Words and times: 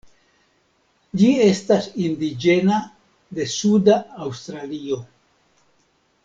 Ĝi 1.19 1.27
estas 1.47 1.89
indiĝena 2.05 2.79
de 3.41 3.47
suda 3.57 3.99
Aŭstralio. 4.27 4.99